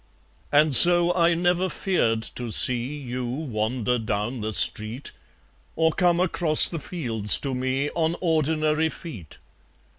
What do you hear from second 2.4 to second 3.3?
see You